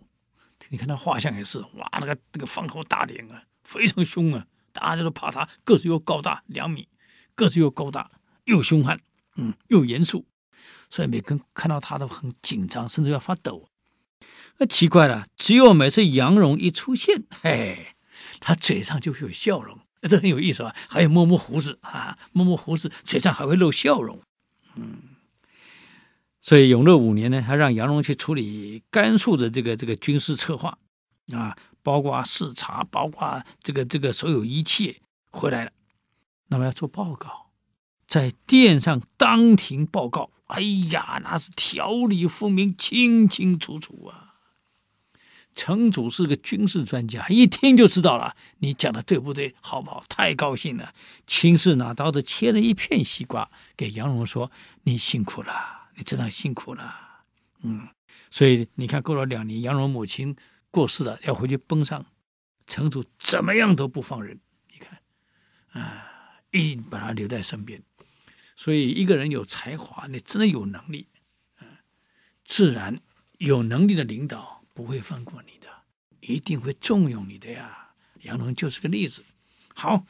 [0.69, 6.87] 你看他画像也是，哇，那个那个方头大脸啊，非常凶啊，大家都怕他，个子又高大两米，
[7.35, 8.11] 个子又高大
[8.45, 8.99] 又凶悍，
[9.35, 10.25] 嗯，又严肃，
[10.89, 13.69] 所以每个人看到他都很紧张，甚至要发抖。
[14.57, 17.95] 那奇怪了，只有每次杨荣一出现，嘿，
[18.41, 20.75] 他嘴上就会有笑容，这很有意思啊。
[20.87, 24.21] 还有摸摸胡子啊，摸摸胡子，嘴上还会露笑容。
[24.75, 24.99] 嗯，
[26.41, 30.77] 所以永乐五年呢，他让杨荣去处理甘肃的这个这个军事策划
[31.33, 34.95] 啊，包括视察，包括这个这个所有一切
[35.31, 35.71] 回来了，
[36.47, 37.47] 那么要做报告。
[38.07, 44.28] 在殿上当庭报告，哎呀，那是条理分明，清清楚楚啊！
[45.55, 50.03] 城主是个军事专家，一听就知道了，你讲的对不对，好不好？
[50.07, 50.93] 太高兴了，
[51.27, 54.51] 亲自拿刀子切了一片西瓜给杨荣说
[54.83, 57.23] ：“你辛苦了，你真的辛苦了。”
[57.63, 57.89] 嗯，
[58.31, 60.35] 所以你看，过了两年，杨荣母亲
[60.71, 62.05] 过世了，要回去奔丧，
[62.65, 64.39] 城主怎么样都不放人，
[64.71, 65.01] 你看，
[65.71, 66.05] 啊，
[66.51, 67.83] 一定把他留在身边。
[68.55, 71.07] 所以，一个人有才华，你真的有能力，
[71.59, 71.67] 嗯，
[72.45, 73.01] 自然
[73.39, 75.67] 有能力的领导不会放过你的，
[76.21, 77.89] 一定会重用你的呀。
[78.21, 79.25] 杨龙就是个例子。
[79.75, 80.05] 好，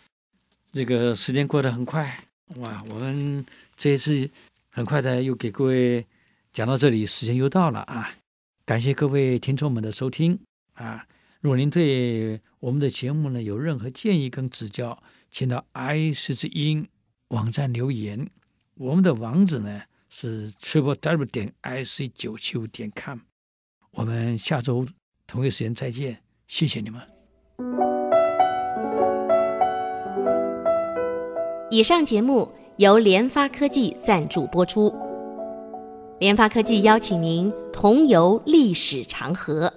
[0.72, 2.24] 这个时间过得很快，
[2.58, 3.44] 哇，我们
[3.76, 4.30] 这一次
[4.70, 6.06] 很快的又给各位
[6.54, 8.14] 讲到这里，时间又到了啊！
[8.64, 10.40] 感谢各位听众们的收听
[10.74, 11.08] 啊！
[11.42, 15.02] 如果您对我们的节目呢有任何建议跟指教，
[15.32, 16.88] 请到 IC 之音
[17.30, 18.30] 网站留言。
[18.76, 23.18] 我们的网址呢是 triple w 点 i c 九七五点 com。
[23.92, 24.86] 我们下周
[25.28, 26.18] 同一时间再见，
[26.48, 27.02] 谢谢你们。
[31.72, 34.94] 以上节目由联发科技赞助播出。
[36.20, 39.72] 联发科技邀请您同游历史长河，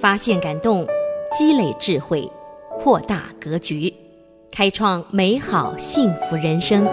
[0.00, 0.86] 发现感动，
[1.36, 2.30] 积累智慧，
[2.70, 3.92] 扩大格局，
[4.50, 6.86] 开创美好幸福人生。